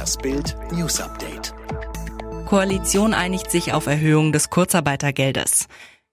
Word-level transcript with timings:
Das 0.00 0.16
Bild 0.16 0.56
News 0.72 0.98
Update. 0.98 1.52
Koalition 2.46 3.12
einigt 3.12 3.50
sich 3.50 3.74
auf 3.74 3.86
Erhöhung 3.86 4.32
des 4.32 4.48
Kurzarbeitergeldes. 4.48 5.66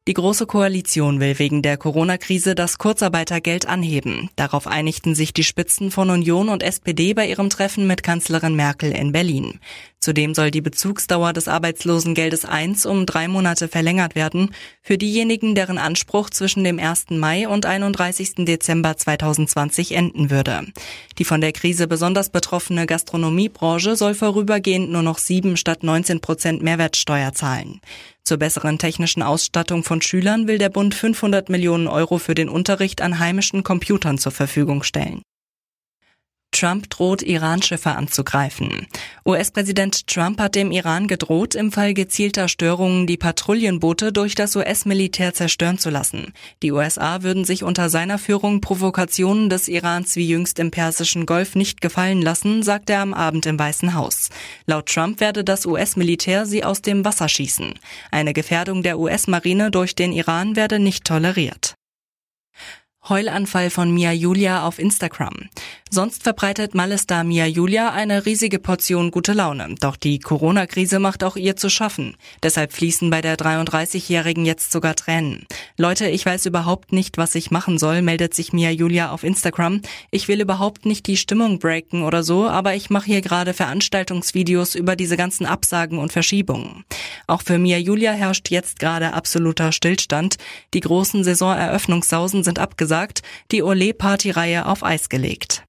Die 0.10 0.14
Große 0.14 0.46
Koalition 0.46 1.22
will 1.22 1.40
wegen 1.40 1.62
der 1.62 1.78
Corona-Krise 1.78 2.54
das 2.54 2.80
Kurzarbeitergeld 2.80 3.66
anheben. 3.66 4.30
Darauf 4.36 4.68
einigten 4.68 5.16
sich 5.16 5.32
die 5.32 5.46
Spitzen 5.46 5.90
von 5.90 6.10
Union 6.10 6.50
und 6.50 6.64
SPD 6.64 7.14
bei 7.14 7.30
ihrem 7.30 7.50
Treffen 7.50 7.88
mit 7.88 8.04
Kanzlerin 8.04 8.58
Merkel 8.58 8.92
in 8.92 9.14
Berlin. 9.14 9.62
Zudem 10.00 10.36
soll 10.36 10.52
die 10.52 10.62
Bezugsdauer 10.62 11.34
des 11.34 11.48
Arbeitslosengeldes 11.48 12.46
1 12.46 12.86
um 12.86 13.06
drei 13.06 13.28
Monate 13.28 13.68
verlängert 13.68 14.16
werden 14.16 14.54
für 14.82 14.98
diejenigen, 14.98 15.56
deren 15.56 15.78
Anspruch 15.78 16.30
zwischen 16.30 16.64
dem 16.64 16.80
1. 16.80 17.08
Mai 17.10 17.48
und 17.48 17.66
31. 17.66 18.46
Dezember 18.46 18.96
2020 18.96 19.94
enden 19.94 20.30
würde. 20.30 20.68
Die 21.18 21.26
von 21.26 21.42
der 21.42 21.52
Krise 21.52 21.88
besonders 21.88 22.30
betroffene 22.30 22.86
Gastronomiebranche 22.86 23.96
soll 23.96 24.14
vorübergehend 24.14 24.92
nur 24.92 25.02
noch 25.02 25.18
7 25.18 25.58
statt 25.58 25.84
19 25.84 26.22
Prozent 26.22 26.62
Mehrwertsteuer 26.62 27.34
zahlen. 27.34 27.82
Zur 28.24 28.38
besseren 28.38 28.78
technischen 28.78 29.24
Ausstattung 29.24 29.84
von 29.84 30.02
Schülern 30.02 30.48
will 30.48 30.58
der 30.58 30.70
Bund 30.70 30.94
500 30.94 31.50
Millionen 31.50 31.88
Euro 31.88 32.18
für 32.18 32.36
den 32.36 32.50
Unterricht 32.50 33.02
an 33.02 33.20
heimischen 33.20 33.64
Computern 33.64 34.18
zur 34.18 34.32
Verfügung 34.32 34.84
stellen. 34.84 35.22
Trump 36.58 36.90
droht, 36.90 37.22
Iran-Schiffe 37.22 37.92
anzugreifen. 37.92 38.88
US-Präsident 39.26 40.08
Trump 40.08 40.40
hat 40.40 40.56
dem 40.56 40.72
Iran 40.72 41.08
gedroht, 41.08 41.54
im 41.54 41.72
Fall 41.72 41.94
gezielter 41.94 42.48
Störungen 42.48 43.06
die 43.06 43.18
Patrouillenboote 43.18 44.12
durch 44.12 44.34
das 44.34 44.56
US-Militär 44.56 45.36
zerstören 45.36 45.78
zu 45.78 45.92
lassen. 45.92 46.34
Die 46.64 46.72
USA 46.72 47.22
würden 47.22 47.46
sich 47.46 47.64
unter 47.64 47.90
seiner 47.90 48.18
Führung 48.18 48.60
Provokationen 48.60 49.50
des 49.50 49.68
Irans 49.68 50.16
wie 50.16 50.28
jüngst 50.28 50.58
im 50.58 50.72
Persischen 50.72 51.28
Golf 51.28 51.56
nicht 51.56 51.80
gefallen 51.80 52.24
lassen, 52.24 52.64
sagte 52.64 52.94
er 52.94 53.02
am 53.02 53.14
Abend 53.14 53.46
im 53.46 53.60
Weißen 53.60 53.94
Haus. 53.94 54.30
Laut 54.66 54.88
Trump 54.88 55.20
werde 55.20 55.44
das 55.44 55.68
US-Militär 55.68 56.48
sie 56.48 56.64
aus 56.64 56.82
dem 56.82 57.06
Wasser 57.06 57.30
schießen. 57.30 57.76
Eine 58.10 58.34
Gefährdung 58.34 58.82
der 58.82 58.98
US-Marine 58.98 59.70
durch 59.70 59.94
den 59.94 60.12
Iran 60.12 60.56
werde 60.56 60.80
nicht 60.80 61.06
toleriert. 61.06 61.76
Heulanfall 63.10 63.70
von 63.70 63.94
Mia 63.94 64.12
Julia 64.12 64.68
auf 64.68 64.80
Instagram. 64.80 65.50
Sonst 65.90 66.24
verbreitet 66.24 66.76
Malestar 66.76 67.24
Mia 67.24 67.46
Julia 67.46 67.92
eine 67.92 68.26
riesige 68.26 68.60
Portion 68.60 69.10
gute 69.10 69.34
Laune. 69.34 69.76
Doch 69.80 69.96
die 69.96 70.20
Corona-Krise 70.20 71.00
macht 71.00 71.24
auch 71.24 71.38
ihr 71.38 71.56
zu 71.56 71.70
schaffen. 71.70 72.16
Deshalb 72.44 72.74
fließen 72.74 73.10
bei 73.10 73.22
der 73.22 73.38
33-Jährigen 73.38 74.46
jetzt 74.46 74.72
sogar 74.72 74.96
Tränen. 74.96 75.46
Leute, 75.78 76.10
ich 76.10 76.26
weiß 76.26 76.46
überhaupt 76.46 76.92
nicht, 76.92 77.18
was 77.18 77.36
ich 77.36 77.52
machen 77.52 77.78
soll, 77.78 78.02
meldet 78.02 78.34
sich 78.34 78.52
Mia 78.52 78.70
Julia 78.70 79.12
auf 79.12 79.24
Instagram. 79.24 79.82
Ich 80.12 80.28
will 80.28 80.42
überhaupt 80.42 80.86
nicht 80.86 81.08
die 81.08 81.18
Stimmung 81.18 81.60
breaken 81.60 82.04
oder 82.04 82.24
so, 82.24 82.48
aber 82.48 82.76
ich 82.76 82.90
mache 82.90 83.06
hier 83.06 83.22
gerade 83.22 83.54
Veranstaltungsvideos 83.54 84.76
über 84.76 84.96
diese 84.96 85.18
ganzen 85.18 85.46
Absagen 85.46 86.00
und 86.00 86.12
Verschiebungen. 86.12 86.84
Auch 87.28 87.42
für 87.42 87.58
Mia 87.58 87.78
Julia 87.78 88.12
herrscht 88.12 88.52
jetzt 88.52 88.80
gerade 88.80 89.14
absoluter 89.14 89.72
Stillstand. 89.72 90.36
Die 90.74 90.82
großen 90.82 91.24
Saisoneröffnungssausen 91.24 92.44
sind 92.44 92.60
abgesagt, 92.60 93.22
die 93.52 93.64
Olé-Party-Reihe 93.64 94.66
auf 94.66 94.84
Eis 94.84 95.10
gelegt. 95.10 95.64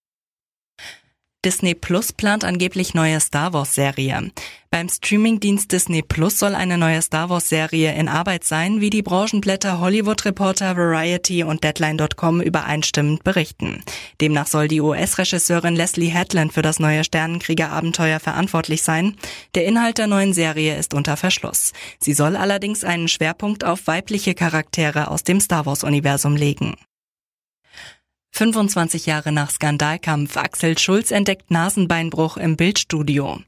Disney 1.44 1.72
Plus 1.72 2.12
plant 2.12 2.42
angeblich 2.42 2.94
neue 2.94 3.20
Star 3.20 3.52
Wars 3.52 3.72
Serie. 3.72 4.32
Beim 4.72 4.88
Streamingdienst 4.88 5.70
Disney 5.70 6.02
Plus 6.02 6.36
soll 6.36 6.56
eine 6.56 6.76
neue 6.78 7.00
Star 7.00 7.30
Wars 7.30 7.48
Serie 7.48 7.94
in 7.94 8.08
Arbeit 8.08 8.42
sein, 8.42 8.80
wie 8.80 8.90
die 8.90 9.02
Branchenblätter 9.02 9.78
Hollywood 9.78 10.24
Reporter, 10.24 10.76
Variety 10.76 11.44
und 11.44 11.62
Deadline.com 11.62 12.40
übereinstimmend 12.40 13.22
berichten. 13.22 13.84
Demnach 14.20 14.48
soll 14.48 14.66
die 14.66 14.80
US-Regisseurin 14.80 15.76
Leslie 15.76 16.12
Hadland 16.12 16.52
für 16.52 16.62
das 16.62 16.80
neue 16.80 17.04
Sternenkrieger-Abenteuer 17.04 18.18
verantwortlich 18.18 18.82
sein. 18.82 19.14
Der 19.54 19.64
Inhalt 19.64 19.98
der 19.98 20.08
neuen 20.08 20.32
Serie 20.32 20.76
ist 20.76 20.92
unter 20.92 21.16
Verschluss. 21.16 21.72
Sie 22.00 22.14
soll 22.14 22.34
allerdings 22.34 22.82
einen 22.82 23.06
Schwerpunkt 23.06 23.62
auf 23.62 23.86
weibliche 23.86 24.34
Charaktere 24.34 25.08
aus 25.08 25.22
dem 25.22 25.38
Star 25.38 25.66
Wars-Universum 25.66 26.34
legen. 26.34 26.74
25 28.38 29.06
Jahre 29.06 29.32
nach 29.32 29.50
Skandalkampf, 29.50 30.36
Axel 30.36 30.78
Schulz 30.78 31.10
entdeckt 31.10 31.50
Nasenbeinbruch 31.50 32.36
im 32.36 32.56
Bildstudio. 32.56 33.40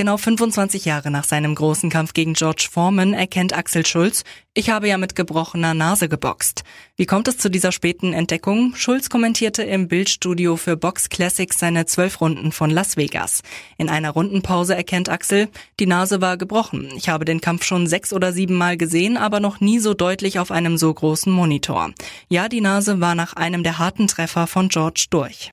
Genau 0.00 0.16
25 0.16 0.86
Jahre 0.86 1.10
nach 1.10 1.24
seinem 1.24 1.54
großen 1.54 1.90
Kampf 1.90 2.14
gegen 2.14 2.32
George 2.32 2.68
Foreman 2.72 3.12
erkennt 3.12 3.52
Axel 3.52 3.84
Schulz, 3.84 4.24
ich 4.54 4.70
habe 4.70 4.88
ja 4.88 4.96
mit 4.96 5.14
gebrochener 5.14 5.74
Nase 5.74 6.08
geboxt. 6.08 6.64
Wie 6.96 7.04
kommt 7.04 7.28
es 7.28 7.36
zu 7.36 7.50
dieser 7.50 7.70
späten 7.70 8.14
Entdeckung? 8.14 8.74
Schulz 8.76 9.10
kommentierte 9.10 9.62
im 9.62 9.88
Bildstudio 9.88 10.56
für 10.56 10.78
Box 10.78 11.10
Classics 11.10 11.58
seine 11.58 11.84
zwölf 11.84 12.22
Runden 12.22 12.50
von 12.50 12.70
Las 12.70 12.96
Vegas. 12.96 13.42
In 13.76 13.90
einer 13.90 14.12
Rundenpause 14.12 14.74
erkennt 14.74 15.10
Axel, 15.10 15.50
die 15.78 15.86
Nase 15.86 16.22
war 16.22 16.38
gebrochen. 16.38 16.88
Ich 16.96 17.10
habe 17.10 17.26
den 17.26 17.42
Kampf 17.42 17.64
schon 17.64 17.86
sechs 17.86 18.14
oder 18.14 18.32
sieben 18.32 18.54
Mal 18.54 18.78
gesehen, 18.78 19.18
aber 19.18 19.38
noch 19.38 19.60
nie 19.60 19.80
so 19.80 19.92
deutlich 19.92 20.38
auf 20.38 20.50
einem 20.50 20.78
so 20.78 20.94
großen 20.94 21.30
Monitor. 21.30 21.92
Ja, 22.30 22.48
die 22.48 22.62
Nase 22.62 23.02
war 23.02 23.14
nach 23.14 23.34
einem 23.34 23.62
der 23.62 23.78
harten 23.78 24.08
Treffer 24.08 24.46
von 24.46 24.70
George 24.70 25.08
durch. 25.10 25.50